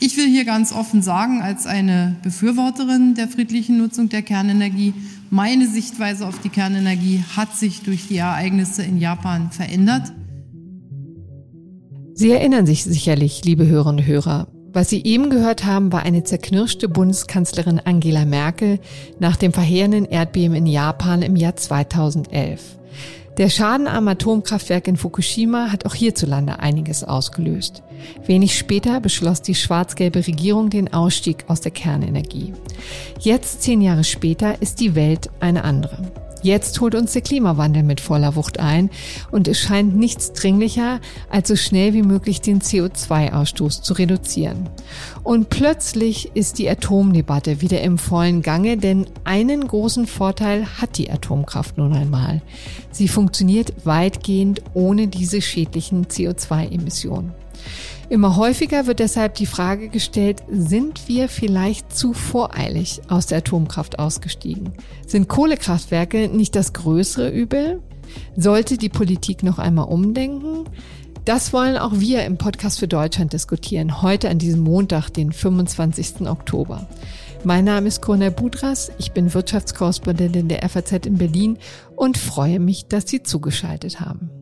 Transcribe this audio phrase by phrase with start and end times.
[0.00, 4.94] Ich will hier ganz offen sagen, als eine Befürworterin der friedlichen Nutzung der Kernenergie,
[5.30, 10.12] meine Sichtweise auf die Kernenergie hat sich durch die Ereignisse in Japan verändert.
[12.14, 14.48] Sie erinnern sich sicherlich, liebe Hörerinnen und Hörer.
[14.74, 18.80] Was Sie eben gehört haben, war eine zerknirschte Bundeskanzlerin Angela Merkel
[19.20, 22.78] nach dem verheerenden Erdbeben in Japan im Jahr 2011.
[23.38, 27.82] Der Schaden am Atomkraftwerk in Fukushima hat auch hierzulande einiges ausgelöst.
[28.26, 32.52] Wenig später beschloss die schwarz-gelbe Regierung den Ausstieg aus der Kernenergie.
[33.20, 35.96] Jetzt, zehn Jahre später, ist die Welt eine andere.
[36.42, 38.90] Jetzt holt uns der Klimawandel mit voller Wucht ein
[39.30, 41.00] und es scheint nichts dringlicher,
[41.30, 44.68] als so schnell wie möglich den CO2-Ausstoß zu reduzieren.
[45.22, 51.10] Und plötzlich ist die Atomdebatte wieder im vollen Gange, denn einen großen Vorteil hat die
[51.10, 52.42] Atomkraft nun einmal.
[52.90, 57.32] Sie funktioniert weitgehend ohne diese schädlichen CO2-Emissionen.
[58.08, 63.98] Immer häufiger wird deshalb die Frage gestellt, sind wir vielleicht zu voreilig aus der Atomkraft
[63.98, 64.72] ausgestiegen?
[65.06, 67.80] Sind Kohlekraftwerke nicht das größere Übel?
[68.36, 70.64] Sollte die Politik noch einmal umdenken?
[71.24, 76.28] Das wollen auch wir im Podcast für Deutschland diskutieren, heute an diesem Montag, den 25.
[76.28, 76.88] Oktober.
[77.44, 81.58] Mein Name ist Cornel Budras, ich bin Wirtschaftskorrespondentin der FAZ in Berlin
[81.94, 84.41] und freue mich, dass Sie zugeschaltet haben.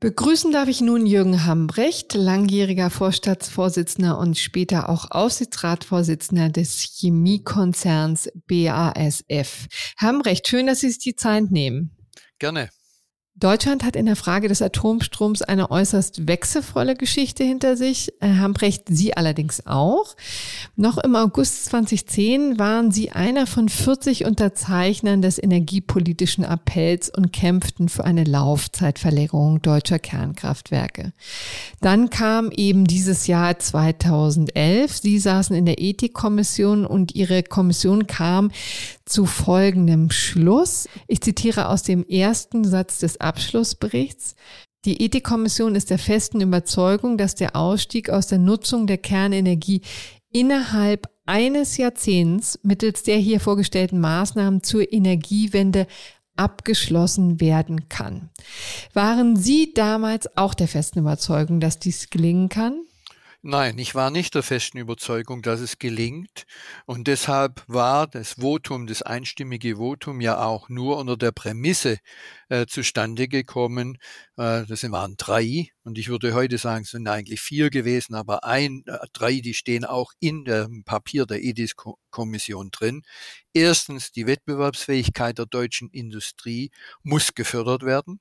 [0.00, 9.66] Begrüßen darf ich nun Jürgen Hambrecht, langjähriger Vorstandsvorsitzender und später auch Aufsichtsratsvorsitzender des Chemiekonzerns BASF.
[9.98, 11.94] Hambrecht, schön, dass Sie sich die Zeit nehmen.
[12.38, 12.70] Gerne.
[13.36, 18.12] Deutschland hat in der Frage des Atomstroms eine äußerst wechselvolle Geschichte hinter sich.
[18.20, 20.14] Herr Hambrecht, Sie allerdings auch.
[20.76, 27.88] Noch im August 2010 waren Sie einer von 40 Unterzeichnern des energiepolitischen Appells und kämpften
[27.88, 31.12] für eine Laufzeitverlängerung deutscher Kernkraftwerke.
[31.80, 34.98] Dann kam eben dieses Jahr 2011.
[34.98, 38.50] Sie saßen in der Ethikkommission und Ihre Kommission kam
[39.10, 40.88] zu folgendem Schluss.
[41.06, 44.36] Ich zitiere aus dem ersten Satz des Abschlussberichts.
[44.84, 49.82] Die Ethikkommission ist der festen Überzeugung, dass der Ausstieg aus der Nutzung der Kernenergie
[50.32, 55.86] innerhalb eines Jahrzehnts mittels der hier vorgestellten Maßnahmen zur Energiewende
[56.36, 58.30] abgeschlossen werden kann.
[58.94, 62.80] Waren Sie damals auch der festen Überzeugung, dass dies gelingen kann?
[63.42, 66.44] Nein, ich war nicht der festen Überzeugung, dass es gelingt.
[66.84, 71.96] Und deshalb war das Votum, das einstimmige Votum ja auch nur unter der Prämisse
[72.50, 73.96] äh, zustande gekommen.
[74.36, 75.70] Äh, das waren drei.
[75.84, 79.54] Und ich würde heute sagen, es sind eigentlich vier gewesen, aber ein, äh, drei, die
[79.54, 83.02] stehen auch in dem Papier der EDIS-Kommission drin.
[83.54, 86.70] Erstens, die Wettbewerbsfähigkeit der deutschen Industrie
[87.02, 88.20] muss gefördert werden.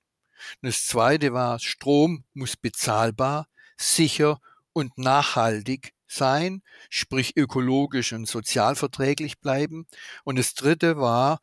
[0.61, 3.47] Und das zweite war, Strom muss bezahlbar,
[3.77, 4.39] sicher
[4.79, 9.85] und nachhaltig sein, sprich ökologisch und sozialverträglich bleiben.
[10.23, 11.39] Und das Dritte war,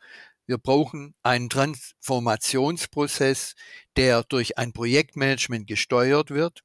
[0.46, 3.54] wir brauchen einen Transformationsprozess,
[3.96, 6.60] der durch ein Projektmanagement gesteuert wird,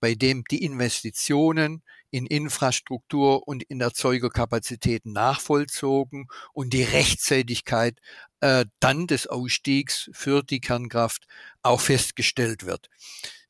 [0.00, 7.98] bei dem die Investitionen in Infrastruktur und in Erzeugerkapazitäten nachvollzogen und die Rechtzeitigkeit
[8.40, 11.26] äh, dann des Ausstiegs für die Kernkraft
[11.62, 12.90] auch festgestellt wird.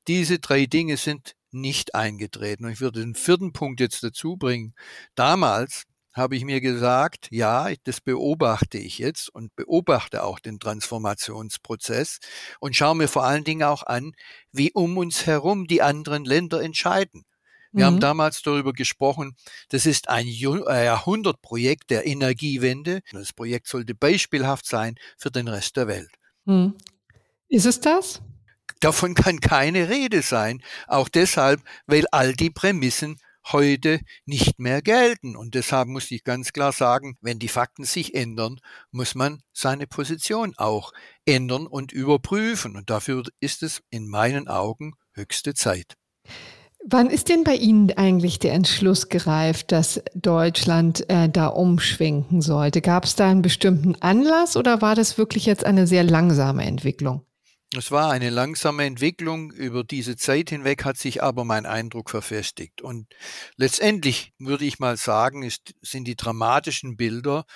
[0.07, 2.65] Diese drei Dinge sind nicht eingetreten.
[2.65, 4.75] Und ich würde den vierten Punkt jetzt dazu bringen.
[5.15, 12.19] Damals habe ich mir gesagt, ja, das beobachte ich jetzt und beobachte auch den Transformationsprozess
[12.61, 14.13] und schaue mir vor allen Dingen auch an,
[14.53, 17.25] wie um uns herum die anderen Länder entscheiden.
[17.73, 17.87] Wir mhm.
[17.87, 19.35] haben damals darüber gesprochen,
[19.71, 23.01] das ist ein äh, Jahrhundertprojekt der Energiewende.
[23.13, 26.11] Das Projekt sollte beispielhaft sein für den Rest der Welt.
[26.45, 26.75] Mhm.
[27.49, 28.21] Ist es das?
[28.81, 30.63] Davon kann keine Rede sein.
[30.87, 33.19] Auch deshalb, weil all die Prämissen
[33.51, 35.37] heute nicht mehr gelten.
[35.37, 38.61] Und deshalb muss ich ganz klar sagen, wenn die Fakten sich ändern,
[38.91, 40.93] muss man seine Position auch
[41.25, 42.77] ändern und überprüfen.
[42.77, 45.97] Und dafür ist es in meinen Augen höchste Zeit.
[46.85, 52.81] Wann ist denn bei Ihnen eigentlich der Entschluss gereift, dass Deutschland äh, da umschwenken sollte?
[52.81, 57.25] Gab es da einen bestimmten Anlass oder war das wirklich jetzt eine sehr langsame Entwicklung?
[57.75, 59.51] Es war eine langsame Entwicklung.
[59.51, 62.83] Über diese Zeit hinweg hat sich aber mein Eindruck verfestigt.
[62.83, 63.07] Und
[63.57, 67.47] letztendlich würde ich mal sagen, ist, sind die dramatischen Bilder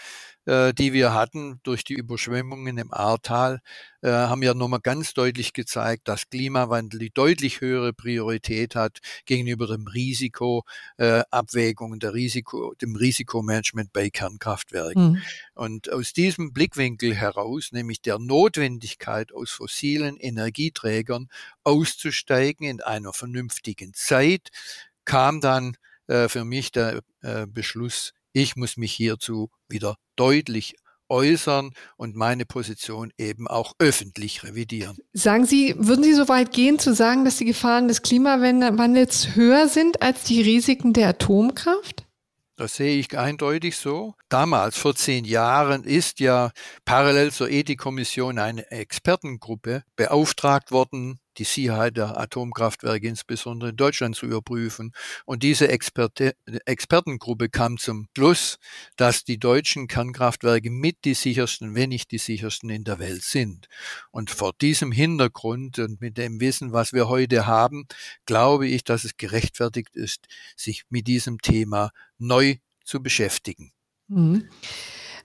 [0.46, 3.60] äh, die wir hatten durch die Überschwemmungen im Ahrtal,
[4.00, 9.66] äh, haben ja nochmal ganz deutlich gezeigt, dass Klimawandel die deutlich höhere Priorität hat gegenüber
[9.66, 15.12] dem Risikoabwägung äh, der Risiko, dem Risikomanagement bei Kernkraftwerken.
[15.12, 15.22] Mhm.
[15.54, 21.28] Und aus diesem Blickwinkel heraus, nämlich der Notwendigkeit, aus fossilen Energieträgern
[21.64, 24.50] auszusteigen in einer vernünftigen Zeit,
[25.04, 25.76] kam dann
[26.06, 30.74] äh, für mich der äh, Beschluss, ich muss mich hierzu wieder deutlich
[31.08, 34.98] äußern und meine Position eben auch öffentlich revidieren.
[35.14, 39.68] Sagen Sie, würden Sie so weit gehen zu sagen, dass die Gefahren des Klimawandels höher
[39.68, 42.04] sind als die Risiken der Atomkraft?
[42.56, 44.14] Das sehe ich eindeutig so.
[44.28, 46.50] Damals, vor zehn Jahren, ist ja
[46.84, 54.26] parallel zur Ethikkommission eine Expertengruppe beauftragt worden, die Sicherheit der Atomkraftwerke insbesondere in Deutschland zu
[54.26, 54.92] überprüfen.
[55.24, 56.34] Und diese Experte,
[56.64, 58.58] Expertengruppe kam zum Schluss,
[58.96, 63.68] dass die deutschen Kernkraftwerke mit die sichersten, wenn nicht die sichersten in der Welt sind.
[64.10, 67.86] Und vor diesem Hintergrund und mit dem Wissen, was wir heute haben,
[68.26, 73.72] glaube ich, dass es gerechtfertigt ist, sich mit diesem Thema neu zu beschäftigen.
[74.08, 74.48] Mhm.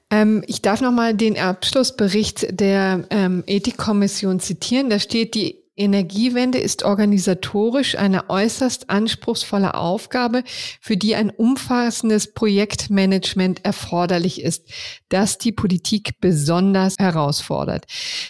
[0.09, 4.89] Ähm, ich darf nochmal den Abschlussbericht der ähm, Ethikkommission zitieren.
[4.89, 10.43] Da steht, die Energiewende ist organisatorisch eine äußerst anspruchsvolle Aufgabe,
[10.79, 14.69] für die ein umfassendes Projektmanagement erforderlich ist,
[15.09, 17.85] das die Politik besonders herausfordert.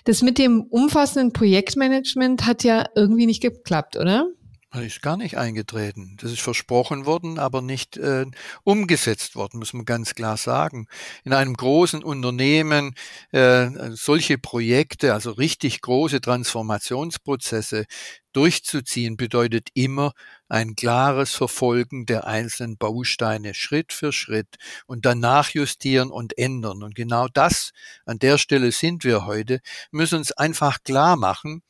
[0.05, 4.27] Das mit dem umfassenden Projektmanagement hat ja irgendwie nicht geklappt, oder?
[4.73, 6.15] Das ist gar nicht eingetreten.
[6.21, 8.25] Das ist versprochen worden, aber nicht äh,
[8.63, 10.87] umgesetzt worden, muss man ganz klar sagen.
[11.25, 12.95] In einem großen Unternehmen
[13.33, 17.85] äh, solche Projekte, also richtig große Transformationsprozesse
[18.31, 20.13] durchzuziehen, bedeutet immer
[20.47, 26.81] ein klares Verfolgen der einzelnen Bausteine Schritt für Schritt und danach justieren und ändern.
[26.81, 27.71] Und genau das,
[28.05, 29.59] an der Stelle sind wir heute,
[29.91, 31.61] müssen uns einfach klar machen,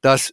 [0.00, 0.32] dass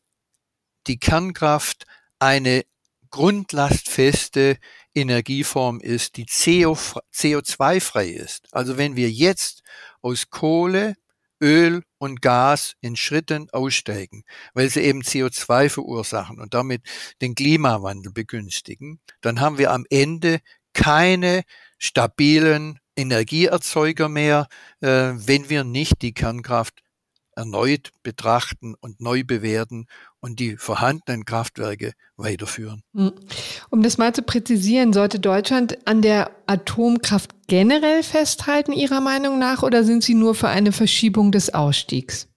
[0.87, 1.85] die Kernkraft
[2.25, 2.65] eine
[3.11, 4.57] grundlastfeste
[4.95, 8.47] Energieform ist, die CO2-frei ist.
[8.51, 9.61] Also wenn wir jetzt
[10.01, 10.95] aus Kohle,
[11.39, 14.23] Öl und Gas in Schritten aussteigen,
[14.53, 16.81] weil sie eben CO2 verursachen und damit
[17.21, 20.39] den Klimawandel begünstigen, dann haben wir am Ende
[20.73, 21.43] keine
[21.77, 24.47] stabilen Energieerzeuger mehr,
[24.81, 26.81] äh, wenn wir nicht die Kernkraft
[27.35, 29.87] erneut betrachten und neu bewerten
[30.19, 32.81] und die vorhandenen Kraftwerke weiterführen.
[32.95, 33.13] Hm.
[33.69, 39.63] Um das mal zu präzisieren, sollte Deutschland an der Atomkraft generell festhalten, Ihrer Meinung nach,
[39.63, 42.27] oder sind Sie nur für eine Verschiebung des Ausstiegs?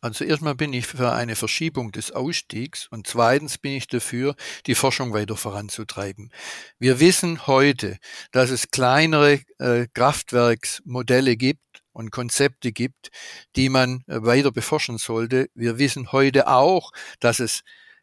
[0.00, 4.36] Also erstmal bin ich für eine Verschiebung des Ausstiegs und zweitens bin ich dafür,
[4.66, 6.30] die Forschung weiter voranzutreiben.
[6.78, 7.98] Wir wissen heute,
[8.30, 11.60] dass es kleinere äh, Kraftwerksmodelle gibt,
[11.98, 13.08] und Konzepte gibt,
[13.56, 15.48] die man äh, weiter beforschen sollte.
[15.54, 17.62] Wir wissen heute auch, dass es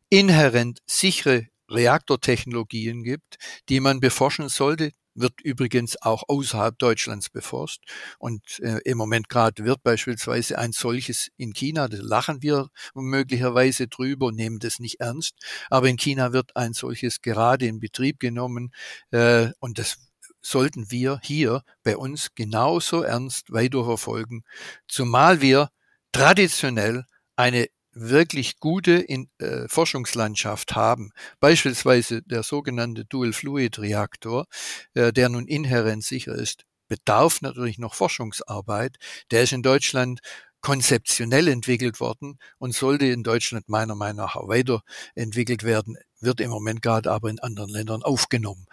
[0.09, 3.38] inhärent sichere Reaktortechnologien gibt,
[3.69, 7.81] die man beforschen sollte, wird übrigens auch außerhalb Deutschlands beforscht.
[8.20, 13.88] Und äh, im Moment gerade wird beispielsweise ein solches in China, da lachen wir möglicherweise
[13.88, 15.36] drüber und nehmen das nicht ernst,
[15.70, 18.74] aber in China wird ein solches gerade in Betrieb genommen
[19.12, 19.98] äh, und das
[20.46, 24.44] sollten wir hier bei uns genauso ernst weiterverfolgen,
[24.88, 25.70] zumal wir
[26.12, 31.12] traditionell eine wirklich gute in, äh, Forschungslandschaft haben.
[31.40, 34.46] Beispielsweise der sogenannte Dual Fluid Reaktor,
[34.94, 38.98] äh, der nun inhärent sicher ist, bedarf natürlich noch Forschungsarbeit.
[39.32, 40.20] Der ist in Deutschland
[40.62, 46.50] konzeptionell entwickelt worden und sollte in Deutschland meiner Meinung nach auch weiterentwickelt werden, wird im
[46.50, 48.66] Moment gerade aber in anderen Ländern aufgenommen.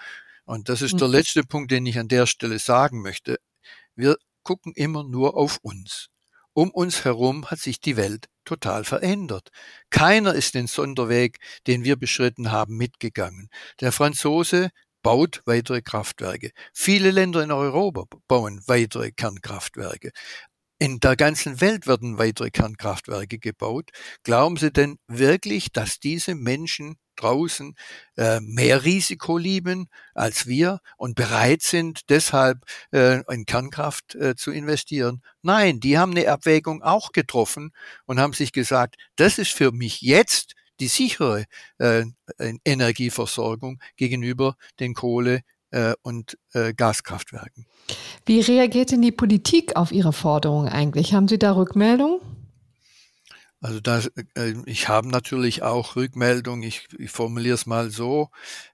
[0.53, 1.15] Und das ist der mhm.
[1.15, 3.39] letzte Punkt, den ich an der Stelle sagen möchte.
[3.97, 6.09] Wir gucken immer nur auf uns.
[6.53, 9.49] Um uns herum hat sich die Welt total verändert.
[9.89, 13.49] Keiner ist den Sonderweg, den wir beschritten haben, mitgegangen.
[13.81, 14.69] Der Franzose
[15.03, 16.51] baut weitere Kraftwerke.
[16.75, 20.11] Viele Länder in Europa bauen weitere Kernkraftwerke.
[20.79, 23.89] In der ganzen Welt werden weitere Kernkraftwerke gebaut.
[24.23, 27.75] Glauben Sie denn wirklich, dass diese Menschen draußen
[28.17, 32.59] äh, mehr Risiko lieben als wir und bereit sind, deshalb
[32.93, 35.23] äh, in Kernkraft äh, zu investieren.
[35.43, 37.73] Nein, die haben eine Abwägung auch getroffen
[38.07, 41.45] und haben sich gesagt, das ist für mich jetzt die sichere
[41.79, 42.05] äh,
[42.65, 45.43] Energieversorgung gegenüber den Kohle-
[45.73, 47.67] äh, und äh, Gaskraftwerken.
[48.27, 51.15] Wie reagiert denn die Politik auf Ihre Forderungen eigentlich?
[51.15, 52.21] Haben Sie da Rückmeldungen?
[53.65, 58.29] Also das, äh, ich habe natürlich auch Rückmeldung, ich, ich formuliere es mal so,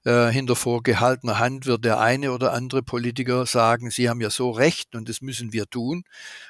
[0.04, 4.50] äh, hinter vorgehaltener Hand wird der eine oder andere Politiker sagen, Sie haben ja so
[4.50, 6.04] recht und das müssen wir tun.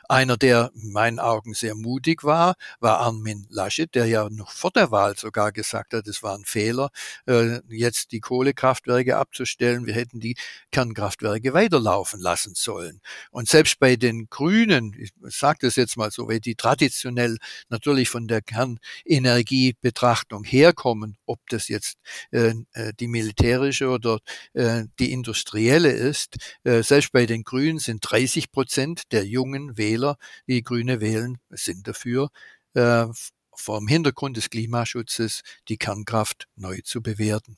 [0.08, 4.70] Einer, der in meinen Augen sehr mutig war, war Armin Laschet, der ja noch vor
[4.70, 6.90] der Wahl sogar gesagt hat, es war ein Fehler,
[7.26, 9.84] äh, jetzt die Kohlekraftwerke abzustellen.
[9.84, 10.36] Wir hätten die
[10.70, 13.00] Kernkraftwerke weiterlaufen lassen sollen.
[13.32, 18.08] Und selbst bei den Grünen, ich sage das jetzt mal so, weil die traditionell natürlich
[18.08, 21.98] von der Kernenergiebetrachtung herkommen, ob das jetzt
[22.30, 24.20] äh, äh, die militärische oder
[24.52, 30.16] äh, die industrielle ist, äh, selbst bei den Grünen sind 30 Prozent der jungen Wähler,
[30.46, 32.30] die Grüne wählen, sind dafür,
[32.74, 33.06] äh,
[33.54, 37.56] vom Hintergrund des Klimaschutzes die Kernkraft neu zu bewerten.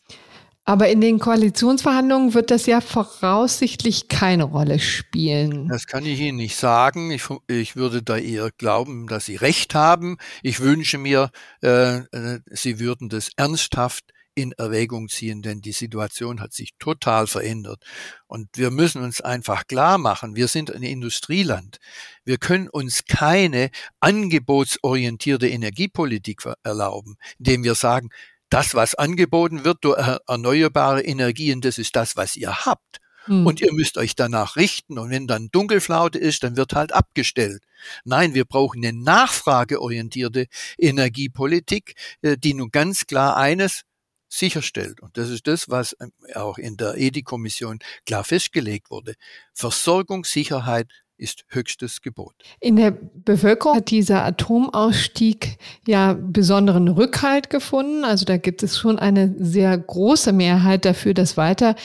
[0.71, 5.67] Aber in den Koalitionsverhandlungen wird das ja voraussichtlich keine Rolle spielen.
[5.67, 7.11] Das kann ich Ihnen nicht sagen.
[7.11, 10.17] Ich, ich würde da eher glauben, dass Sie recht haben.
[10.45, 14.05] Ich wünsche mir, äh, äh, Sie würden das ernsthaft
[14.37, 17.83] in Erwägung ziehen, denn die Situation hat sich total verändert.
[18.29, 21.79] Und wir müssen uns einfach klar machen, wir sind ein Industrieland.
[22.25, 28.11] Wir können uns keine angebotsorientierte Energiepolitik erlauben, indem wir sagen,
[28.51, 33.01] das, was angeboten wird durch erneuerbare Energien, das ist das, was ihr habt.
[33.25, 33.47] Hm.
[33.47, 34.99] Und ihr müsst euch danach richten.
[34.99, 37.63] Und wenn dann Dunkelflaute ist, dann wird halt abgestellt.
[38.05, 40.47] Nein, wir brauchen eine nachfrageorientierte
[40.79, 43.83] Energiepolitik, äh, die nun ganz klar eines
[44.29, 45.01] sicherstellt.
[45.01, 49.15] Und das ist das, was ähm, auch in der Ethikkommission klar festgelegt wurde.
[49.53, 50.89] Versorgungssicherheit
[51.21, 52.35] ist höchstes Gebot.
[52.61, 58.05] In der Bevölkerung hat dieser Atomausstieg ja besonderen Rückhalt gefunden.
[58.05, 61.77] Also da gibt es schon eine sehr große Mehrheit dafür, das weiter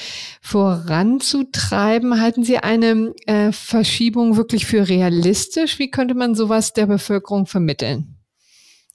[0.41, 2.21] voranzutreiben.
[2.21, 5.79] Halten Sie eine äh, Verschiebung wirklich für realistisch?
[5.79, 8.14] Wie könnte man sowas der Bevölkerung vermitteln?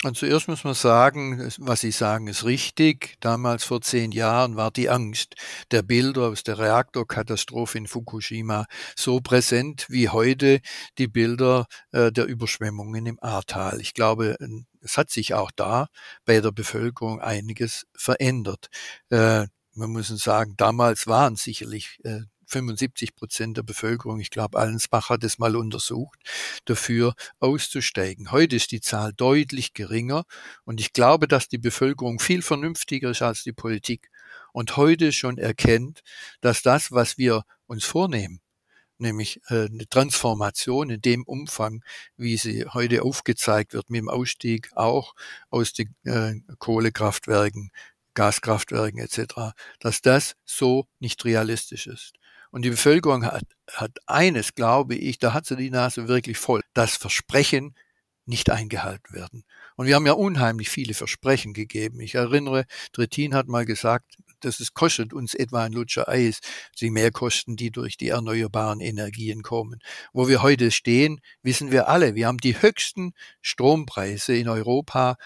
[0.03, 3.17] Und zuerst muss man sagen, was Sie sagen, ist richtig.
[3.21, 5.35] Damals vor zehn Jahren war die Angst
[5.73, 8.65] der Bilder aus der Reaktorkatastrophe in Fukushima
[8.97, 10.61] so präsent wie heute
[10.97, 13.79] die Bilder äh, der Überschwemmungen im Ahrtal.
[13.83, 14.39] Ich glaube,
[14.81, 15.89] es hat sich auch da
[16.25, 18.69] bei der Bevölkerung einiges verändert.
[19.11, 25.09] Äh, man muss sagen, damals waren sicherlich äh, 75 Prozent der Bevölkerung, ich glaube, Allensbach
[25.09, 26.19] hat es mal untersucht,
[26.65, 28.33] dafür auszusteigen.
[28.33, 30.25] Heute ist die Zahl deutlich geringer
[30.65, 34.11] und ich glaube, dass die Bevölkerung viel vernünftiger ist als die Politik
[34.53, 36.01] und heute schon erkennt,
[36.41, 38.41] dass das, was wir uns vornehmen,
[38.99, 41.83] nämlich äh, eine Transformation in dem Umfang,
[42.17, 45.15] wie sie heute aufgezeigt wird, mit dem Ausstieg auch
[45.51, 47.71] aus den äh, Kohlekraftwerken,
[48.15, 52.20] Gaskraftwerken etc., dass das so nicht realistisch ist.
[52.51, 56.63] Und die Bevölkerung hat, hat eines, glaube ich, da hat sie die Nase wirklich voll,
[56.75, 57.75] das Versprechen
[58.27, 59.45] nicht eingehalten werden.
[59.77, 62.01] Und wir haben ja unheimlich viele Versprechen gegeben.
[62.01, 66.41] Ich erinnere, Trittin hat mal gesagt, dass es kostet uns etwa ein Lutscher Eis,
[66.81, 69.81] die Mehrkosten, die durch die erneuerbaren Energien kommen.
[70.13, 75.17] Wo wir heute stehen, wissen wir alle, wir haben die höchsten Strompreise in Europa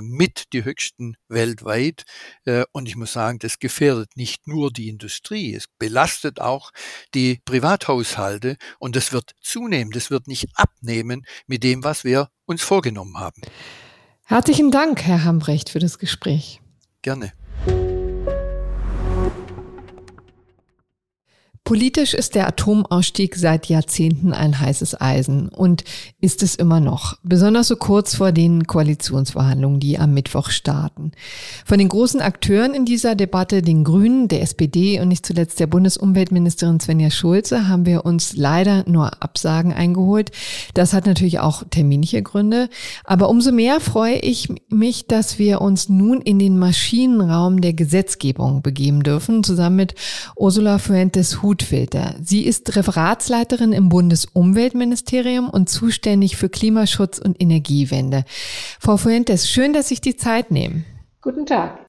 [0.00, 2.04] mit die höchsten weltweit.
[2.44, 6.70] Äh, und ich muss sagen, das gefährdet nicht nur die Industrie, es belastet auch
[7.14, 12.62] die Privathaushalte und das wird zunehmen, das wird nicht abnehmen mit dem, was wir uns
[12.62, 13.40] vorgenommen haben.
[14.24, 16.60] Herzlichen Dank, Herr Hambrecht, für das Gespräch.
[17.02, 17.32] Gerne.
[21.70, 25.84] Politisch ist der Atomausstieg seit Jahrzehnten ein heißes Eisen und
[26.20, 31.12] ist es immer noch, besonders so kurz vor den Koalitionsverhandlungen, die am Mittwoch starten.
[31.64, 35.68] Von den großen Akteuren in dieser Debatte, den Grünen, der SPD und nicht zuletzt der
[35.68, 40.32] Bundesumweltministerin Svenja Schulze, haben wir uns leider nur Absagen eingeholt.
[40.74, 42.68] Das hat natürlich auch terminliche Gründe,
[43.04, 48.60] aber umso mehr freue ich mich, dass wir uns nun in den Maschinenraum der Gesetzgebung
[48.60, 49.94] begeben dürfen, zusammen mit
[50.34, 52.14] Ursula Fuentes-Hut Gutfilter.
[52.22, 58.24] Sie ist Referatsleiterin im Bundesumweltministerium und zuständig für Klimaschutz und Energiewende.
[58.80, 60.84] Frau Fuentes, schön, dass Sie die Zeit nehmen.
[61.20, 61.86] Guten Tag.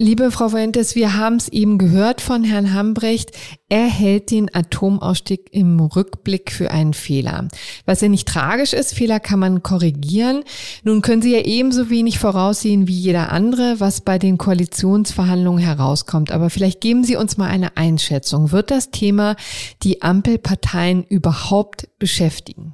[0.00, 3.32] Liebe Frau Fuentes, wir haben es eben gehört von Herrn Hambrecht.
[3.68, 7.48] Er hält den Atomausstieg im Rückblick für einen Fehler.
[7.84, 10.44] Was ja nicht tragisch ist, Fehler kann man korrigieren.
[10.84, 16.30] Nun können Sie ja ebenso wenig voraussehen wie jeder andere, was bei den Koalitionsverhandlungen herauskommt.
[16.30, 18.52] Aber vielleicht geben Sie uns mal eine Einschätzung.
[18.52, 19.34] Wird das Thema
[19.82, 22.72] die Ampelparteien überhaupt beschäftigen?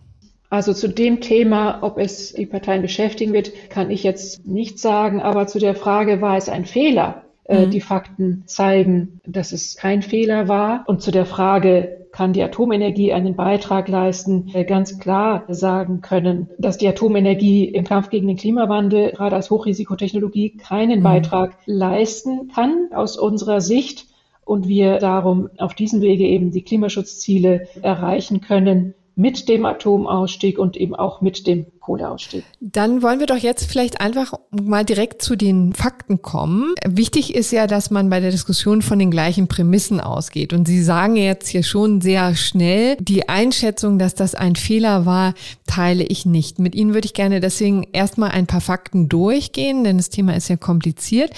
[0.54, 5.20] Also zu dem Thema, ob es die Parteien beschäftigen wird, kann ich jetzt nicht sagen.
[5.20, 7.24] Aber zu der Frage, war es ein Fehler?
[7.42, 7.70] Äh, mhm.
[7.72, 10.84] Die Fakten zeigen, dass es kein Fehler war.
[10.86, 16.48] Und zu der Frage, kann die Atomenergie einen Beitrag leisten, äh, ganz klar sagen können,
[16.56, 21.02] dass die Atomenergie im Kampf gegen den Klimawandel gerade als Hochrisikotechnologie keinen mhm.
[21.02, 24.06] Beitrag leisten kann aus unserer Sicht
[24.44, 30.76] und wir darum auf diesem Wege eben die Klimaschutzziele erreichen können mit dem Atomausstieg und
[30.76, 32.44] eben auch mit dem Kohleausstieg.
[32.60, 36.74] Dann wollen wir doch jetzt vielleicht einfach mal direkt zu den Fakten kommen.
[36.86, 40.52] Wichtig ist ja, dass man bei der Diskussion von den gleichen Prämissen ausgeht.
[40.52, 45.34] Und Sie sagen jetzt hier schon sehr schnell, die Einschätzung, dass das ein Fehler war,
[45.66, 46.58] teile ich nicht.
[46.58, 50.48] Mit Ihnen würde ich gerne deswegen erstmal ein paar Fakten durchgehen, denn das Thema ist
[50.48, 51.30] ja kompliziert.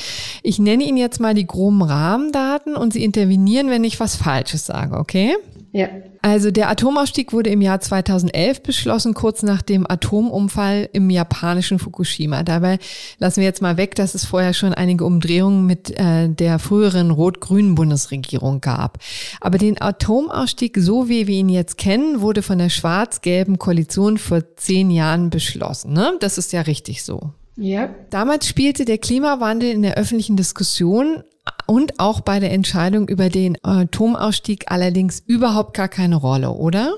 [0.42, 4.64] Ich nenne Ihnen jetzt mal die groben Rahmendaten und Sie intervenieren, wenn ich was Falsches
[4.64, 5.35] sage, okay?
[5.76, 5.88] Ja.
[6.23, 12.42] Also der Atomausstieg wurde im Jahr 2011 beschlossen, kurz nach dem Atomunfall im japanischen Fukushima.
[12.45, 12.78] Dabei
[13.18, 17.11] lassen wir jetzt mal weg, dass es vorher schon einige Umdrehungen mit äh, der früheren
[17.11, 18.99] rot-grünen Bundesregierung gab.
[19.42, 24.40] Aber den Atomausstieg, so wie wir ihn jetzt kennen, wurde von der schwarz-gelben Koalition vor
[24.56, 25.92] zehn Jahren beschlossen.
[25.92, 26.14] Ne?
[26.21, 27.33] Das ist ja richtig so.
[27.56, 27.90] Ja.
[28.09, 31.23] Damals spielte der Klimawandel in der öffentlichen Diskussion
[31.66, 36.94] und auch bei der Entscheidung über den Atomausstieg allerdings überhaupt gar keine Rolle, oder?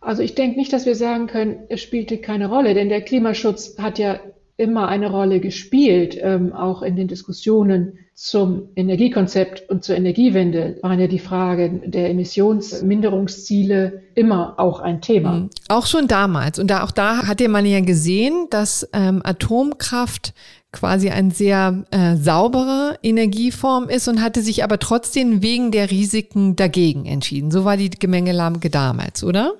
[0.00, 3.78] Also ich denke nicht, dass wir sagen können, es spielte keine Rolle, denn der Klimaschutz
[3.78, 4.18] hat ja
[4.56, 11.00] immer eine Rolle gespielt, ähm, auch in den Diskussionen zum Energiekonzept und zur Energiewende waren
[11.00, 15.32] ja die Fragen der Emissionsminderungsziele immer auch ein Thema.
[15.32, 15.50] Mhm.
[15.68, 16.58] Auch schon damals.
[16.58, 20.34] Und da, auch da hat man ja gesehen, dass ähm, Atomkraft
[20.72, 26.56] quasi ein sehr äh, saubere Energieform ist und hatte sich aber trotzdem wegen der Risiken
[26.56, 27.50] dagegen entschieden.
[27.50, 29.52] So war die Gemengelage damals, oder?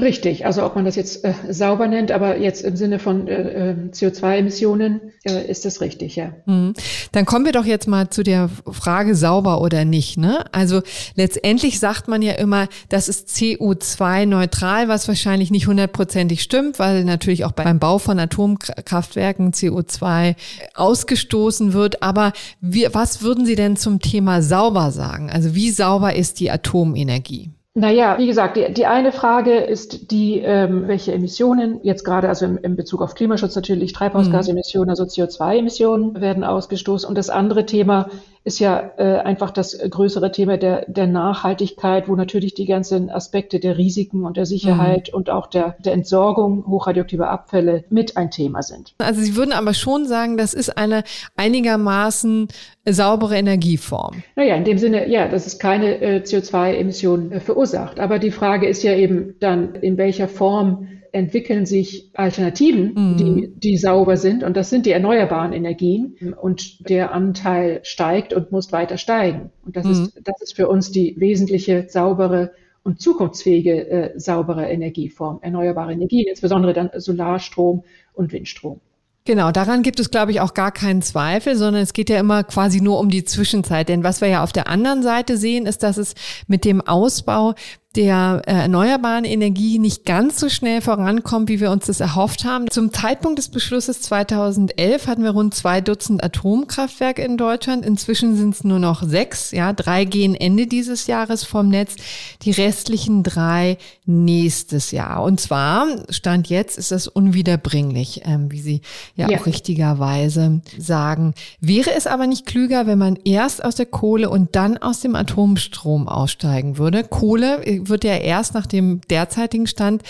[0.00, 3.72] Richtig, also ob man das jetzt äh, sauber nennt, aber jetzt im Sinne von äh,
[3.72, 6.32] äh CO2-Emissionen äh, ist das richtig, ja.
[6.46, 6.72] Mhm.
[7.12, 10.16] Dann kommen wir doch jetzt mal zu der Frage sauber oder nicht.
[10.16, 10.46] Ne?
[10.50, 10.80] Also
[11.14, 17.44] letztendlich sagt man ja immer, das ist CO2-neutral, was wahrscheinlich nicht hundertprozentig stimmt, weil natürlich
[17.44, 20.36] auch beim Bau von Atomkraftwerken CO2
[20.74, 22.02] ausgestoßen wird.
[22.02, 25.28] Aber wir, was würden Sie denn zum Thema sauber sagen?
[25.30, 27.50] Also wie sauber ist die Atomenergie?
[27.74, 32.44] Naja, wie gesagt, die, die eine Frage ist die, ähm, welche Emissionen, jetzt gerade also
[32.44, 37.08] im, im Bezug auf Klimaschutz natürlich, Treibhausgasemissionen, also CO2-Emissionen werden ausgestoßen.
[37.08, 38.10] Und das andere Thema
[38.44, 43.60] ist ja äh, einfach das größere Thema der, der Nachhaltigkeit, wo natürlich die ganzen Aspekte
[43.60, 45.16] der Risiken und der Sicherheit mhm.
[45.16, 48.94] und auch der, der Entsorgung hochradioaktiver Abfälle mit ein Thema sind.
[48.98, 51.04] Also Sie würden aber schon sagen, das ist eine
[51.36, 52.48] einigermaßen
[52.88, 54.22] saubere Energieform.
[54.34, 58.00] Naja, in dem Sinne, ja, dass es keine äh, CO2-Emissionen äh, verursacht.
[58.00, 63.16] Aber die Frage ist ja eben dann, in welcher Form entwickeln sich Alternativen, mhm.
[63.16, 64.42] die, die sauber sind.
[64.42, 66.16] Und das sind die erneuerbaren Energien.
[66.40, 69.50] Und der Anteil steigt und muss weiter steigen.
[69.64, 69.92] Und das, mhm.
[69.92, 76.26] ist, das ist für uns die wesentliche, saubere und zukunftsfähige äh, saubere Energieform, erneuerbare Energien,
[76.28, 78.80] insbesondere dann Solarstrom und Windstrom.
[79.24, 82.42] Genau, daran gibt es, glaube ich, auch gar keinen Zweifel, sondern es geht ja immer
[82.42, 83.88] quasi nur um die Zwischenzeit.
[83.88, 86.14] Denn was wir ja auf der anderen Seite sehen, ist, dass es
[86.48, 87.54] mit dem Ausbau
[87.96, 92.70] der äh, erneuerbaren Energie nicht ganz so schnell vorankommt, wie wir uns das erhofft haben.
[92.70, 97.84] Zum Zeitpunkt des Beschlusses 2011 hatten wir rund zwei Dutzend Atomkraftwerke in Deutschland.
[97.84, 99.50] Inzwischen sind es nur noch sechs.
[99.50, 101.96] Ja, drei gehen Ende dieses Jahres vom Netz,
[102.42, 103.76] die restlichen drei
[104.06, 105.22] nächstes Jahr.
[105.22, 108.80] Und zwar stand jetzt ist das unwiederbringlich, ähm, wie Sie
[109.16, 111.34] ja, ja auch richtigerweise sagen.
[111.60, 115.14] Wäre es aber nicht klüger, wenn man erst aus der Kohle und dann aus dem
[115.14, 117.04] Atomstrom aussteigen würde?
[117.04, 120.02] Kohle wird ja erst nach dem derzeitigen Stand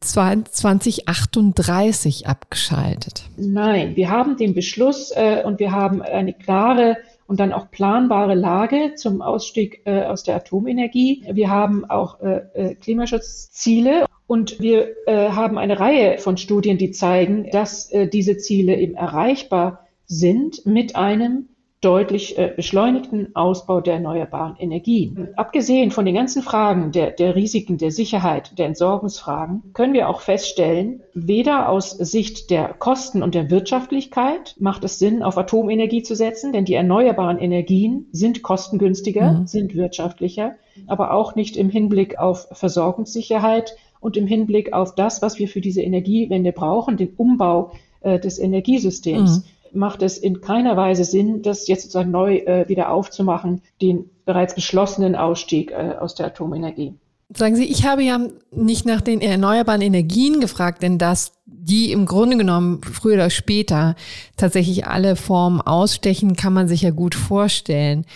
[0.00, 3.24] 2038 abgeschaltet.
[3.36, 8.34] Nein, wir haben den Beschluss äh, und wir haben eine klare und dann auch planbare
[8.34, 11.24] Lage zum Ausstieg äh, aus der Atomenergie.
[11.30, 16.90] Wir haben auch äh, äh Klimaschutzziele und wir äh, haben eine Reihe von Studien, die
[16.90, 21.48] zeigen, dass äh, diese Ziele eben erreichbar sind mit einem
[21.80, 25.28] deutlich äh, beschleunigten Ausbau der erneuerbaren Energien.
[25.36, 30.20] Abgesehen von den ganzen Fragen der, der Risiken, der Sicherheit, der Entsorgungsfragen, können wir auch
[30.20, 36.16] feststellen, weder aus Sicht der Kosten und der Wirtschaftlichkeit macht es Sinn, auf Atomenergie zu
[36.16, 39.46] setzen, denn die erneuerbaren Energien sind kostengünstiger, mhm.
[39.46, 40.56] sind wirtschaftlicher,
[40.88, 45.60] aber auch nicht im Hinblick auf Versorgungssicherheit und im Hinblick auf das, was wir für
[45.60, 49.38] diese Energiewende brauchen, den Umbau äh, des Energiesystems.
[49.38, 54.10] Mhm macht es in keiner Weise Sinn, das jetzt sozusagen neu äh, wieder aufzumachen, den
[54.24, 56.94] bereits beschlossenen Ausstieg äh, aus der Atomenergie.
[57.34, 62.06] Sagen Sie, ich habe ja nicht nach den erneuerbaren Energien gefragt, denn dass die im
[62.06, 63.96] Grunde genommen früher oder später
[64.38, 68.06] tatsächlich alle Formen ausstechen, kann man sich ja gut vorstellen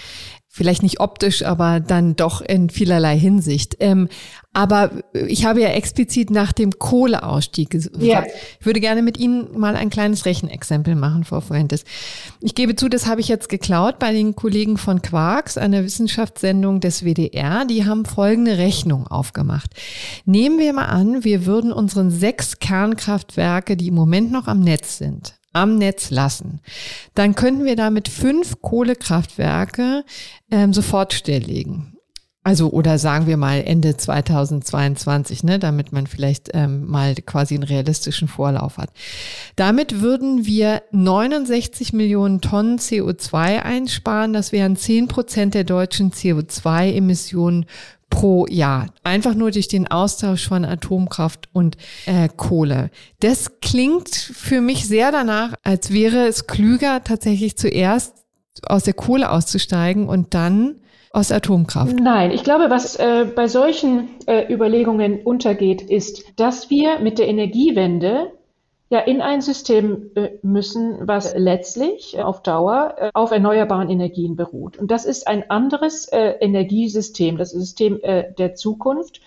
[0.53, 3.77] vielleicht nicht optisch, aber dann doch in vielerlei Hinsicht.
[3.81, 4.09] Ähm,
[4.55, 8.03] aber ich habe ja explizit nach dem Kohleausstieg gefragt.
[8.03, 8.25] Ja.
[8.61, 11.85] Ich würde gerne mit Ihnen mal ein kleines Rechenexempel machen, Frau Fuentes.
[12.41, 16.81] Ich gebe zu, das habe ich jetzt geklaut bei den Kollegen von Quarks, einer Wissenschaftssendung
[16.81, 17.65] des WDR.
[17.65, 19.71] Die haben folgende Rechnung aufgemacht.
[20.27, 24.99] Nehmen wir mal an, wir würden unseren sechs Kernkraftwerke, die im Moment noch am Netz
[24.99, 26.61] sind, am Netz lassen,
[27.15, 30.05] dann könnten wir damit fünf Kohlekraftwerke
[30.51, 31.92] ähm, sofort stilllegen.
[32.45, 37.63] Also oder sagen wir mal Ende 2022, ne, damit man vielleicht ähm, mal quasi einen
[37.63, 38.91] realistischen Vorlauf hat.
[39.55, 44.33] Damit würden wir 69 Millionen Tonnen CO2 einsparen.
[44.33, 47.67] Das wären 10 Prozent der deutschen CO2-Emissionen
[48.11, 48.89] pro Jahr.
[49.05, 51.77] Einfach nur durch den Austausch von Atomkraft und
[52.07, 52.91] äh, Kohle.
[53.21, 58.15] Das klingt für mich sehr danach, als wäre es klüger, tatsächlich zuerst
[58.65, 60.77] aus der Kohle auszusteigen und dann
[61.13, 61.95] aus Atomkraft?
[61.99, 67.29] Nein, ich glaube, was äh, bei solchen äh, Überlegungen untergeht, ist, dass wir mit der
[67.29, 68.33] Energiewende
[68.93, 74.37] ja in ein System äh, müssen, was letztlich äh, auf Dauer äh, auf erneuerbaren Energien
[74.37, 74.77] beruht.
[74.77, 79.21] Und das ist ein anderes Energiesystem, das System der Zukunft.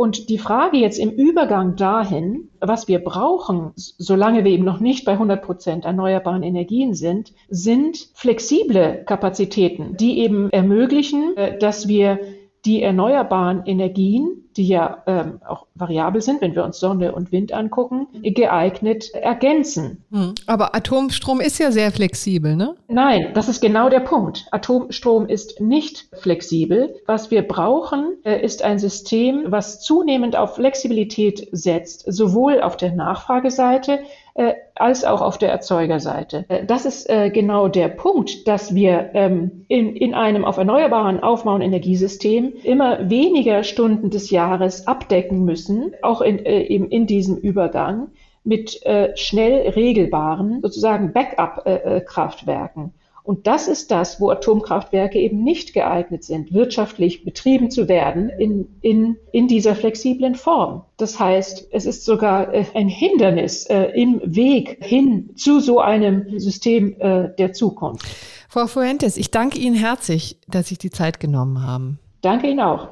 [0.00, 5.04] Und die Frage jetzt im Übergang dahin, was wir brauchen, solange wir eben noch nicht
[5.04, 12.18] bei 100 Prozent erneuerbaren Energien sind, sind flexible Kapazitäten, die eben ermöglichen, dass wir
[12.64, 17.52] die erneuerbaren Energien, die ja ähm, auch variabel sind, wenn wir uns Sonne und Wind
[17.52, 20.04] angucken, geeignet ergänzen.
[20.10, 20.34] Hm.
[20.46, 22.74] Aber Atomstrom ist ja sehr flexibel, ne?
[22.88, 24.46] Nein, das ist genau der Punkt.
[24.50, 26.94] Atomstrom ist nicht flexibel.
[27.06, 32.92] Was wir brauchen, äh, ist ein System, was zunehmend auf Flexibilität setzt, sowohl auf der
[32.92, 34.00] Nachfrageseite
[34.34, 36.44] äh, als auch auf der Erzeugerseite.
[36.48, 41.20] Äh, das ist äh, genau der Punkt, dass wir ähm, in, in einem auf Erneuerbaren
[41.20, 47.36] aufbauenden Energiesystem immer weniger Stunden des Jahres abdecken müssen, auch in, äh, eben in diesem
[47.36, 48.08] Übergang
[48.44, 52.94] mit äh, schnell regelbaren sozusagen Backup-Kraftwerken.
[53.22, 58.66] Und das ist das, wo Atomkraftwerke eben nicht geeignet sind, wirtschaftlich betrieben zu werden in,
[58.80, 60.82] in, in dieser flexiblen Form.
[60.96, 66.40] Das heißt, es ist sogar äh, ein Hindernis äh, im Weg hin zu so einem
[66.40, 68.06] System äh, der Zukunft.
[68.48, 72.00] Frau Fuentes, ich danke Ihnen herzlich, dass Sie die Zeit genommen haben.
[72.22, 72.88] Danke Ihnen auch.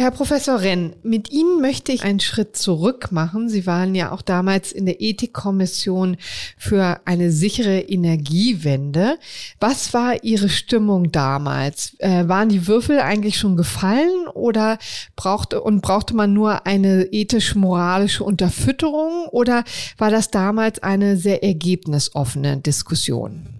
[0.00, 3.50] Herr Professor Renn, mit Ihnen möchte ich einen Schritt zurück machen.
[3.50, 6.16] Sie waren ja auch damals in der Ethikkommission
[6.56, 9.18] für eine sichere Energiewende.
[9.60, 11.96] Was war Ihre Stimmung damals?
[11.98, 14.78] Äh, waren die Würfel eigentlich schon gefallen oder
[15.16, 19.64] brauchte und brauchte man nur eine ethisch-moralische Unterfütterung oder
[19.98, 23.59] war das damals eine sehr ergebnisoffene Diskussion?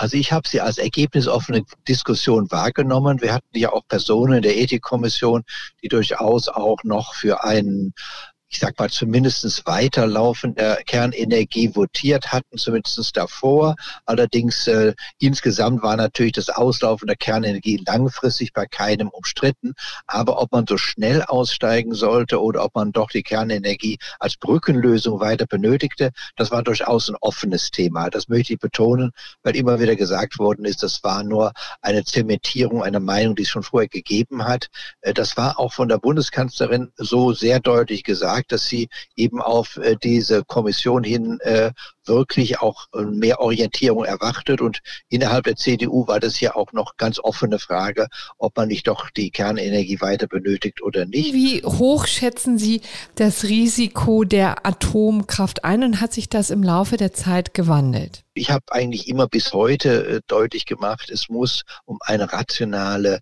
[0.00, 3.20] Also ich habe sie als ergebnisoffene Diskussion wahrgenommen.
[3.20, 5.44] Wir hatten ja auch Personen in der Ethikkommission,
[5.82, 7.92] die durchaus auch noch für einen
[8.50, 13.76] ich sag mal, zumindest weiterlaufender Kernenergie votiert hatten, zumindest davor.
[14.06, 19.74] Allerdings äh, insgesamt war natürlich das Auslaufen der Kernenergie langfristig bei keinem umstritten.
[20.08, 25.20] Aber ob man so schnell aussteigen sollte oder ob man doch die Kernenergie als Brückenlösung
[25.20, 28.10] weiter benötigte, das war durchaus ein offenes Thema.
[28.10, 29.12] Das möchte ich betonen,
[29.44, 33.48] weil immer wieder gesagt worden ist, das war nur eine Zementierung einer Meinung, die es
[33.48, 34.66] schon vorher gegeben hat.
[35.02, 39.40] Äh, das war auch von der Bundeskanzlerin so sehr deutlich gesagt gesagt, dass sie eben
[39.40, 41.72] auf äh, diese Kommission hin äh,
[42.04, 44.60] wirklich auch äh, mehr Orientierung erwartet.
[44.60, 48.86] Und innerhalb der CDU war das ja auch noch ganz offene Frage, ob man nicht
[48.86, 51.32] doch die Kernenergie weiter benötigt oder nicht.
[51.34, 52.80] Wie hoch schätzen Sie
[53.14, 58.24] das Risiko der Atomkraft ein und hat sich das im Laufe der Zeit gewandelt?
[58.34, 63.20] Ich habe eigentlich immer bis heute deutlich gemacht, es muss um eine rationale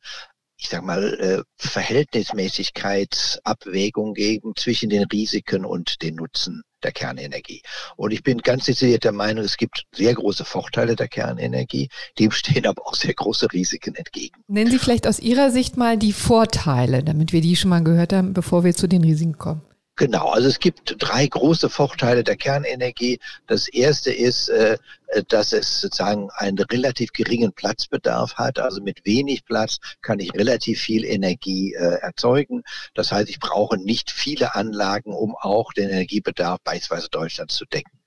[0.58, 7.62] ich sag mal, äh, Verhältnismäßigkeitsabwägung geben zwischen den Risiken und den Nutzen der Kernenergie.
[7.96, 12.32] Und ich bin ganz dezidiert der Meinung, es gibt sehr große Vorteile der Kernenergie, dem
[12.32, 14.42] stehen aber auch sehr große Risiken entgegen.
[14.48, 18.12] Nennen Sie vielleicht aus Ihrer Sicht mal die Vorteile, damit wir die schon mal gehört
[18.12, 19.62] haben, bevor wir zu den Risiken kommen.
[19.98, 23.18] Genau, also es gibt drei große Vorteile der Kernenergie.
[23.48, 24.78] Das erste ist, äh,
[25.26, 28.60] dass es sozusagen einen relativ geringen Platzbedarf hat.
[28.60, 32.62] Also mit wenig Platz kann ich relativ viel Energie äh, erzeugen.
[32.94, 37.97] Das heißt, ich brauche nicht viele Anlagen, um auch den Energiebedarf beispielsweise Deutschlands zu decken.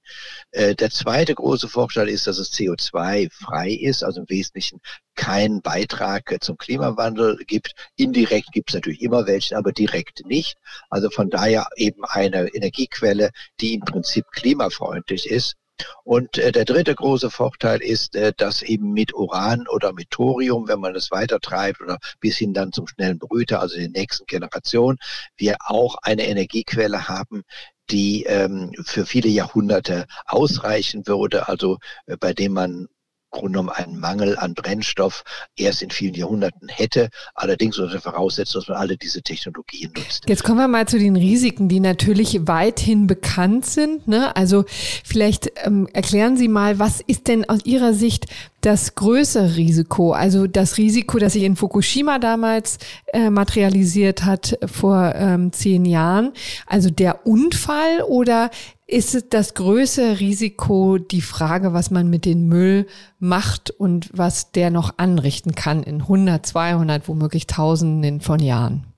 [0.52, 4.80] Äh, der zweite große Vorteil ist, dass es CO2-frei ist, also im Wesentlichen
[5.16, 7.74] keinen Beitrag zum Klimawandel gibt.
[7.96, 10.58] Indirekt gibt es natürlich immer welchen, aber direkt nicht.
[10.90, 15.56] Also von daher eben eine Energiequelle, die im Prinzip klimafreundlich ist.
[16.04, 20.68] Und äh, der dritte große Vorteil ist, äh, dass eben mit Uran oder mit Thorium,
[20.68, 24.98] wenn man es weitertreibt oder bis hin dann zum schnellen Brüter, also der nächsten Generation,
[25.38, 27.44] wir auch eine Energiequelle haben,
[27.92, 32.88] die ähm, für viele Jahrhunderte ausreichen würde, also äh, bei dem man
[33.32, 35.24] Grunde genommen einen Mangel an Brennstoff
[35.56, 37.10] erst in vielen Jahrhunderten hätte.
[37.34, 40.26] Allerdings unter Voraussetzung, dass man alle diese Technologien nutzt.
[40.28, 44.08] Jetzt kommen wir mal zu den Risiken, die natürlich weithin bekannt sind.
[44.08, 44.36] Ne?
[44.36, 48.26] Also vielleicht ähm, erklären Sie mal, was ist denn aus Ihrer Sicht
[48.62, 50.14] das größere Risiko?
[50.14, 52.78] Also das Risiko, das sich in Fukushima damals
[53.14, 56.32] äh, materialisiert hat vor ähm, zehn Jahren.
[56.68, 58.50] Also der Unfall oder
[58.88, 62.88] ist das größere Risiko die Frage, was man mit dem Müll
[63.20, 68.91] macht und was der noch anrichten kann in 100, 200, womöglich Tausenden von Jahren?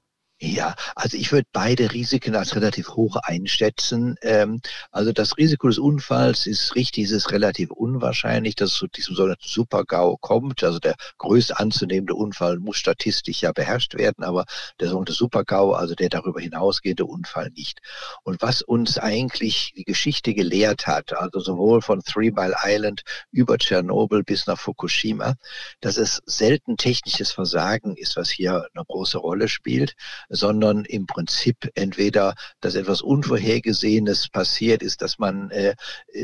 [0.46, 4.18] Ja, also ich würde beide Risiken als relativ hoch einschätzen.
[4.22, 4.60] Ähm,
[4.92, 9.16] also das Risiko des Unfalls ist richtig, es ist relativ unwahrscheinlich, dass es zu diesem
[9.16, 10.62] sogenannten Super-GAU kommt.
[10.66, 14.44] Also der größte anzunehmende Unfall muss statistisch ja beherrscht werden, aber
[14.82, 17.80] der sogenannte Super-GAU, also der darüber hinausgehende Unfall nicht.
[18.24, 23.58] Und was uns eigentlich die Geschichte gelehrt hat, also sowohl von Three Mile Island über
[23.58, 25.36] Tschernobyl bis nach Fukushima,
[25.80, 29.96] dass es selten technisches Versagen ist, was hier eine große Rolle spielt
[30.34, 35.76] sondern im Prinzip entweder, dass etwas Unvorhergesehenes passiert ist, dass man äh,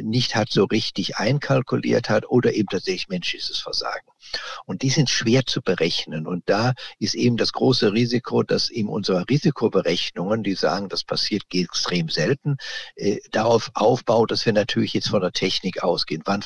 [0.01, 4.07] nicht hat so richtig einkalkuliert hat oder eben tatsächlich menschliches Versagen.
[4.65, 6.27] Und die sind schwer zu berechnen.
[6.27, 11.43] Und da ist eben das große Risiko, dass eben unsere Risikoberechnungen, die sagen, das passiert
[11.53, 12.57] extrem selten,
[12.95, 16.21] äh, darauf aufbaut, dass wir natürlich jetzt von der Technik ausgehen.
[16.25, 16.43] Wann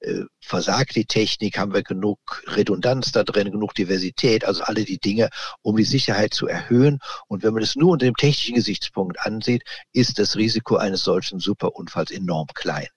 [0.00, 1.58] äh, versagt die Technik?
[1.58, 4.44] Haben wir genug Redundanz da drin, genug Diversität?
[4.44, 5.30] Also alle die Dinge,
[5.62, 6.98] um die Sicherheit zu erhöhen.
[7.28, 11.40] Und wenn man das nur unter dem technischen Gesichtspunkt ansieht, ist das Risiko eines solchen
[11.40, 12.88] Superunfalls enorm klein.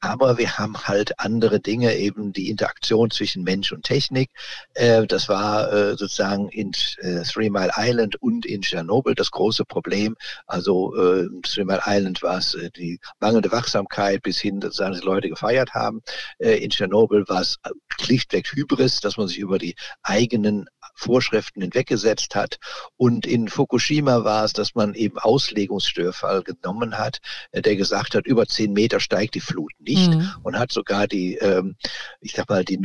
[0.00, 4.30] Aber wir haben halt andere Dinge, eben die Interaktion zwischen Mensch und Technik.
[4.74, 9.64] Äh, das war äh, sozusagen in äh, Three Mile Island und in Tschernobyl das große
[9.64, 10.16] Problem.
[10.46, 15.28] Also in Three Mile Island war es die mangelnde Wachsamkeit bis hin, dass die Leute
[15.28, 16.02] gefeiert haben.
[16.38, 17.58] in Tschernobyl war es
[18.00, 22.58] schlichtweg Hybris, dass man sich über die eigenen Vorschriften hinweggesetzt hat.
[22.96, 27.20] Und in Fukushima war es, dass man eben Auslegungsstörfall genommen hat,
[27.54, 30.30] der gesagt hat, über zehn Meter steigt die Flut nicht mhm.
[30.42, 31.76] und hat sogar die, ähm,
[32.20, 32.78] ich sag mal, die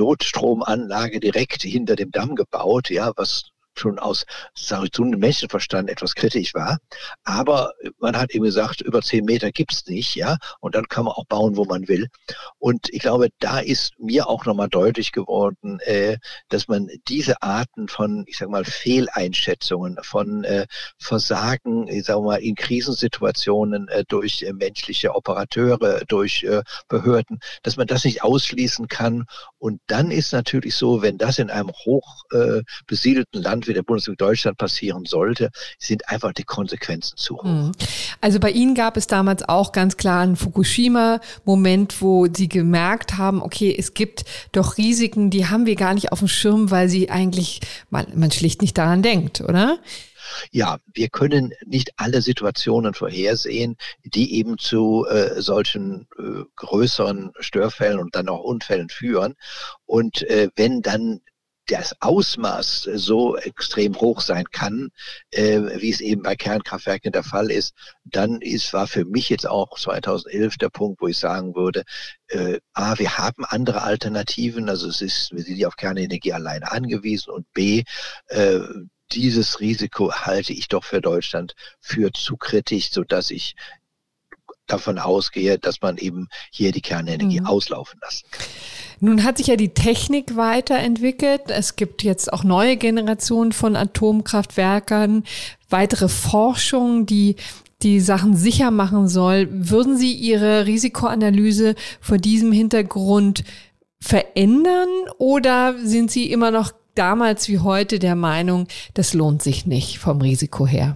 [0.66, 4.26] Notstromanlage direkt hinter dem Damm gebaut, ja, was schon aus
[4.60, 6.80] gesundem Menschenverstand etwas kritisch war.
[7.24, 11.14] Aber man hat eben gesagt, über zehn Meter gibt's nicht, ja, und dann kann man
[11.14, 12.08] auch bauen, wo man will.
[12.60, 16.18] Und ich glaube, da ist mir auch nochmal deutlich geworden, äh,
[16.50, 20.66] dass man diese Arten von, ich sag mal, Fehleinschätzungen, von äh,
[20.98, 27.78] Versagen, ich sag mal, in Krisensituationen äh, durch äh, menschliche Operateure, durch äh, Behörden, dass
[27.78, 29.26] man das nicht ausschließen kann.
[29.58, 32.62] Und dann ist natürlich so, wenn das in einem hoch äh,
[33.34, 35.50] Land wie der Bundesrepublik Deutschland passieren sollte,
[35.80, 37.44] sind einfach die Konsequenzen zu hoch.
[37.44, 37.72] Mhm.
[38.22, 43.42] Also bei Ihnen gab es damals auch ganz klar einen Fukushima-Moment, wo Sie gemerkt haben,
[43.42, 47.10] okay, es gibt doch Risiken, die haben wir gar nicht auf dem Schirm, weil sie
[47.10, 49.80] eigentlich, man, man schlicht nicht daran denkt, oder?
[50.52, 58.00] Ja, wir können nicht alle Situationen vorhersehen, die eben zu äh, solchen äh, größeren Störfällen
[58.00, 59.36] und dann auch Unfällen führen.
[59.86, 61.22] Und äh, wenn dann
[61.68, 64.90] das Ausmaß so extrem hoch sein kann,
[65.32, 67.74] äh, wie es eben bei Kernkraftwerken der Fall ist,
[68.04, 71.84] dann ist, war für mich jetzt auch 2011 der Punkt, wo ich sagen würde,
[72.28, 76.72] äh, A, wir haben andere Alternativen, also es ist, wir sind ja auf Kernenergie alleine
[76.72, 77.84] angewiesen und B,
[78.28, 78.60] äh,
[79.12, 83.56] dieses Risiko halte ich doch für Deutschland für zu kritisch, so dass ich
[84.68, 87.48] davon ausgehe, dass man eben hier die Kernenergie mhm.
[87.48, 88.46] auslaufen lassen kann.
[89.00, 91.44] Nun hat sich ja die Technik weiterentwickelt.
[91.48, 95.24] Es gibt jetzt auch neue Generationen von Atomkraftwerkern,
[95.70, 97.36] weitere Forschung, die
[97.82, 99.48] die Sachen sicher machen soll.
[99.52, 103.44] Würden Sie Ihre Risikoanalyse vor diesem Hintergrund
[104.00, 110.00] verändern oder sind Sie immer noch damals wie heute der Meinung, das lohnt sich nicht
[110.00, 110.96] vom Risiko her?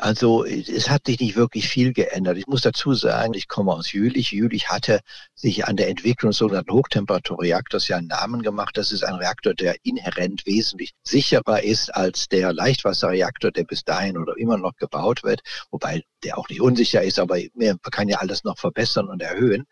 [0.00, 2.38] Also es hat sich nicht wirklich viel geändert.
[2.38, 4.32] Ich muss dazu sagen, ich komme aus Jülich.
[4.32, 5.00] Jülich hatte
[5.34, 8.78] sich an der Entwicklung des sogenannten Hochtemperaturreaktors ja einen Namen gemacht.
[8.78, 14.16] Das ist ein Reaktor, der inhärent wesentlich sicherer ist als der Leichtwasserreaktor, der bis dahin
[14.16, 18.18] oder immer noch gebaut wird, wobei der auch nicht unsicher ist, aber man kann ja
[18.18, 19.66] alles noch verbessern und erhöhen.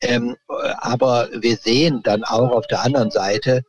[0.00, 0.36] Ähm,
[0.78, 3.62] aber wir sehen dann auch auf der anderen Seite,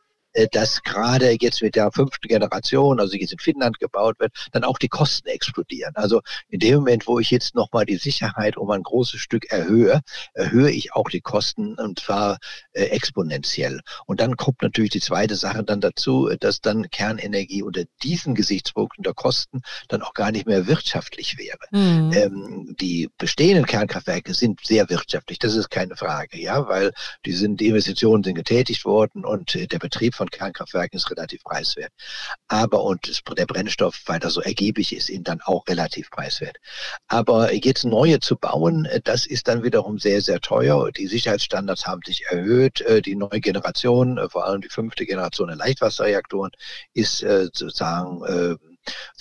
[0.52, 4.78] dass gerade jetzt mit der fünften Generation, also jetzt in Finnland gebaut wird, dann auch
[4.78, 5.96] die Kosten explodieren.
[5.96, 10.02] Also in dem Moment, wo ich jetzt nochmal die Sicherheit um ein großes Stück erhöhe,
[10.34, 12.38] erhöhe ich auch die Kosten und zwar
[12.74, 13.82] äh, exponentiell.
[14.06, 19.04] Und dann kommt natürlich die zweite Sache dann dazu, dass dann Kernenergie unter diesen Gesichtspunkten
[19.04, 21.60] der Kosten dann auch gar nicht mehr wirtschaftlich wäre.
[21.72, 22.14] Mhm.
[22.14, 26.92] Ähm, die bestehenden Kernkraftwerke sind sehr wirtschaftlich, das ist keine Frage, ja, weil
[27.26, 31.44] die sind, die Investitionen sind getätigt worden und äh, der Betrieb von Kernkraftwerken ist relativ
[31.44, 31.92] preiswert.
[32.48, 36.58] Aber und der Brennstoff, weil er so ergiebig ist, ihn dann auch relativ preiswert.
[37.08, 40.92] Aber jetzt neue zu bauen, äh, das ist dann wiederum sehr, sehr teuer.
[40.92, 42.82] Die Sicherheitsstandards haben sich erhöht.
[42.82, 46.52] Äh, die neue Generation, äh, vor allem die fünfte Generation der Leichtwasserreaktoren,
[46.94, 48.58] ist sozusagen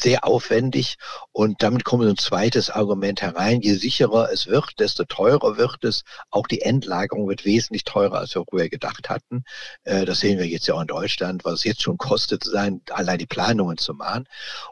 [0.08, 0.96] sehr aufwendig.
[1.32, 3.60] Und damit kommt ein zweites Argument herein.
[3.60, 6.02] Je sicherer es wird, desto teurer wird es.
[6.30, 9.44] Auch die Endlagerung wird wesentlich teurer, als wir früher gedacht hatten.
[9.84, 12.80] Äh, das sehen wir jetzt ja auch in Deutschland, was es jetzt schon kostet, sein,
[12.90, 14.26] allein die Planungen zu machen.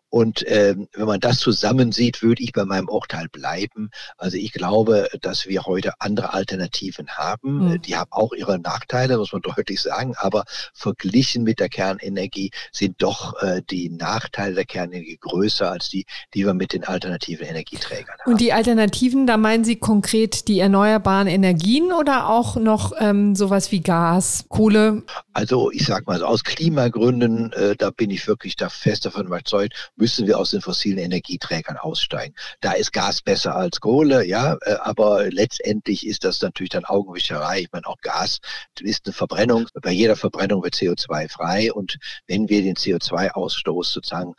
[0.09, 3.91] Und ähm, wenn man das zusammensieht, würde ich bei meinem Urteil bleiben.
[4.17, 7.73] Also ich glaube, dass wir heute andere Alternativen haben.
[7.73, 7.83] Mhm.
[7.83, 10.15] Die haben auch ihre Nachteile, muss man deutlich sagen.
[10.17, 16.07] Aber verglichen mit der Kernenergie sind doch äh, die Nachteile der Kernenergie größer als die,
[16.35, 18.33] die wir mit den alternativen Energieträgern haben.
[18.33, 23.73] Und die Alternativen, da meinen Sie konkret die erneuerbaren Energien oder auch noch ähm, sowas
[23.73, 25.03] wie Gas, Kohle?
[25.33, 29.91] Also ich sage mal, aus Klimagründen, äh, da bin ich wirklich da fest davon überzeugt,
[29.97, 32.35] müssen wir aus den fossilen Energieträgern aussteigen.
[32.61, 37.61] Da ist Gas besser als Kohle, ja, äh, aber letztendlich ist das natürlich dann Augenwischerei.
[37.61, 38.39] Ich meine, auch Gas
[38.81, 39.69] ist eine Verbrennung.
[39.83, 44.35] Bei jeder Verbrennung wird CO2 frei und wenn wir den CO2-Ausstoß sozusagen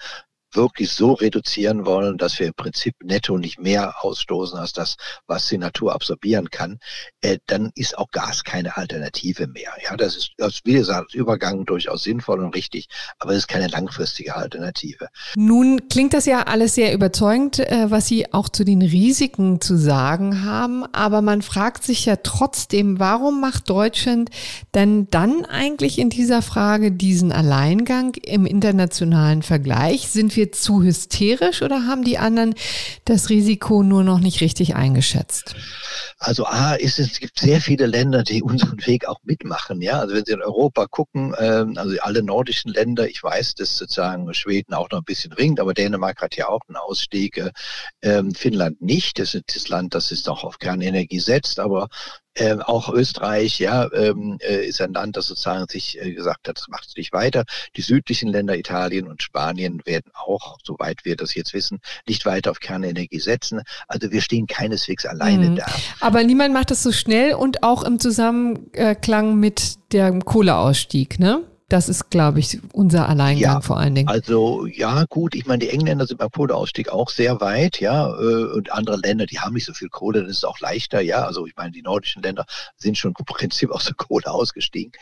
[0.54, 4.96] wirklich so reduzieren wollen, dass wir im Prinzip netto nicht mehr ausstoßen als das,
[5.28, 6.80] was die Natur absorbieren kann,
[7.22, 9.72] äh, dann ist auch Gas keine Alternative mehr.
[9.84, 10.32] Ja, das ist,
[10.64, 12.88] wie gesagt, Übergang durchaus sinnvoll und richtig,
[13.20, 15.10] aber es ist keine langfristige Alternative.
[15.36, 19.78] Nun klingt das ja alles sehr überzeugend, äh, was Sie auch zu den Risiken zu
[19.78, 24.30] sagen haben, aber man fragt sich ja trotzdem, warum macht Deutschland
[24.74, 30.08] denn dann eigentlich in dieser Frage diesen Alleingang im internationalen Vergleich?
[30.08, 32.56] Sind wir zu hysterisch oder haben die anderen
[33.04, 35.56] das Risiko nur noch nicht richtig eingeschätzt?
[36.20, 39.82] Also A, ist es, gibt sehr viele Länder, die unseren Weg auch mitmachen.
[39.82, 43.78] Ja, also wenn Sie in Europa gucken, ähm, also alle nordischen Länder, ich weiß, dass
[43.78, 47.52] sozusagen Schweden auch noch ein bisschen ringt, aber Dänemark hat ja auch einen Ausstieg, äh,
[48.02, 49.20] ähm, Finnland nicht.
[49.20, 51.88] Das ist das Land, das ist auch auf Kernenergie setzt, aber
[52.40, 56.58] äh, auch Österreich, ja, ähm, äh, ist ein Land, das sozusagen sich äh, gesagt hat,
[56.58, 57.44] das macht es nicht weiter.
[57.76, 62.52] Die südlichen Länder, Italien und Spanien, werden auch, soweit wir das jetzt wissen, nicht weiter
[62.52, 63.62] auf Kernenergie setzen.
[63.88, 65.56] Also wir stehen keineswegs alleine mhm.
[65.58, 65.66] da.
[66.00, 71.44] Aber niemand macht das so schnell und auch im Zusammenklang mit dem Kohleausstieg, ne?
[71.70, 74.08] Das ist, glaube ich, unser Alleingang ja, vor allen Dingen.
[74.08, 78.54] Also ja, gut, ich meine, die Engländer sind beim Kohleausstieg auch sehr weit, ja, äh,
[78.54, 81.26] und andere Länder, die haben nicht so viel Kohle, dann ist es auch leichter, ja.
[81.26, 82.46] Also ich meine, die nordischen Länder
[82.78, 84.94] sind schon im Prinzip aus der Kohle ausgestiegen.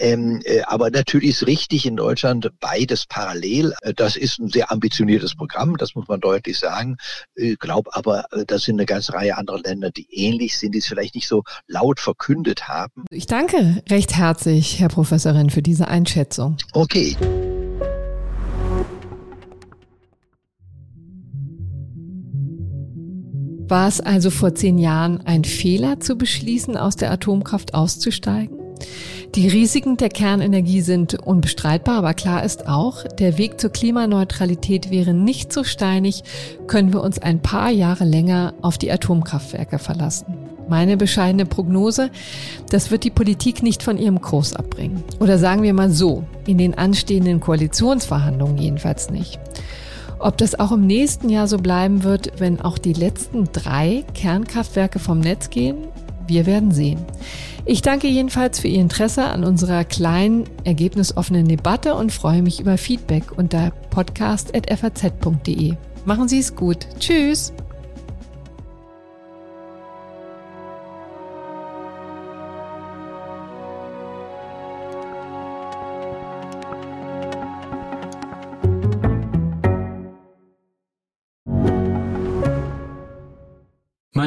[0.00, 3.74] Ähm, äh, aber natürlich ist richtig in Deutschland beides parallel.
[3.82, 6.96] Äh, das ist ein sehr ambitioniertes Programm, das muss man deutlich sagen.
[7.36, 10.86] Ich glaube aber, das sind eine ganze Reihe anderer Länder, die ähnlich sind, die es
[10.86, 13.04] vielleicht nicht so laut verkündet haben.
[13.10, 16.07] Ich danke recht herzlich, Herr Professorin, für diese Einstellung.
[16.08, 16.56] Einschätzung.
[16.72, 17.16] Okay.
[23.68, 28.56] War es also vor zehn Jahren ein Fehler zu beschließen, aus der Atomkraft auszusteigen?
[29.34, 35.12] Die Risiken der Kernenergie sind unbestreitbar, aber klar ist auch, der Weg zur Klimaneutralität wäre
[35.12, 36.22] nicht so steinig,
[36.66, 40.47] können wir uns ein paar Jahre länger auf die Atomkraftwerke verlassen.
[40.68, 42.10] Meine bescheidene Prognose,
[42.70, 45.02] das wird die Politik nicht von ihrem Kurs abbringen.
[45.18, 49.38] Oder sagen wir mal so, in den anstehenden Koalitionsverhandlungen jedenfalls nicht.
[50.18, 54.98] Ob das auch im nächsten Jahr so bleiben wird, wenn auch die letzten drei Kernkraftwerke
[54.98, 55.76] vom Netz gehen,
[56.26, 56.98] wir werden sehen.
[57.64, 62.78] Ich danke jedenfalls für Ihr Interesse an unserer kleinen, ergebnisoffenen Debatte und freue mich über
[62.78, 65.74] Feedback unter podcast.faz.de.
[66.04, 66.86] Machen Sie es gut.
[66.98, 67.52] Tschüss.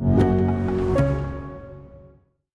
[0.00, 0.37] thank you.